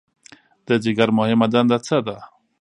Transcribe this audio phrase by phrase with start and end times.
[0.67, 2.17] د ځیګر مهمه دنده څه ده؟